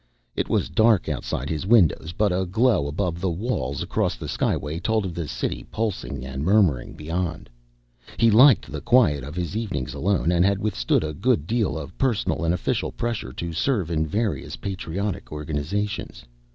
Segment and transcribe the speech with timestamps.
[0.35, 4.79] It was dark outside his windows, but a glow above the walls across the skyway
[4.79, 7.51] told of the city pulsing and murmuring beyond.
[8.17, 11.95] He liked the quiet of his evenings alone and had withstood a good deal of
[11.99, 16.25] personal and official pressure to serve in various patriotic organizations.